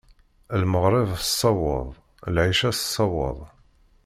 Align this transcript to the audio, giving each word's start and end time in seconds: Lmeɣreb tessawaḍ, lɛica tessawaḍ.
Lmeɣreb 0.61 1.09
tessawaḍ, 1.21 1.89
lɛica 2.35 2.69
tessawaḍ. 2.75 3.39